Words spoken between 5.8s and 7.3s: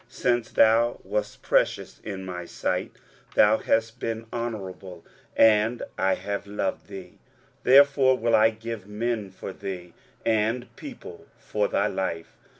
I have loved thee: